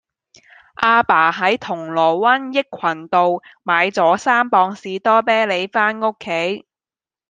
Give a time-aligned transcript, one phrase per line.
[0.81, 6.65] 亞爸喺銅鑼灣益群道買左三磅士多啤梨返屋企